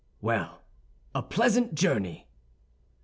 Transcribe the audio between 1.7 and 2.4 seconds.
journey."